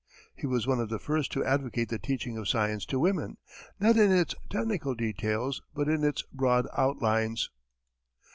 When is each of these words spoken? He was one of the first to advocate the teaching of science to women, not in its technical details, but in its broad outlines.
He 0.35 0.47
was 0.47 0.65
one 0.65 0.79
of 0.79 0.89
the 0.89 0.97
first 0.97 1.31
to 1.33 1.45
advocate 1.45 1.89
the 1.89 1.99
teaching 1.99 2.35
of 2.35 2.47
science 2.49 2.87
to 2.87 2.97
women, 2.97 3.37
not 3.79 3.97
in 3.97 4.11
its 4.11 4.33
technical 4.49 4.95
details, 4.95 5.61
but 5.75 5.87
in 5.87 6.03
its 6.03 6.23
broad 6.33 6.65
outlines. 6.75 7.51